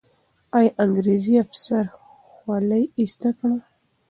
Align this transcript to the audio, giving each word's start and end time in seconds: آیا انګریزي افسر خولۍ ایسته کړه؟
آیا 0.57 0.71
انګریزي 0.83 1.33
افسر 1.43 1.85
خولۍ 1.97 2.83
ایسته 2.99 3.29
کړه؟ 3.37 3.55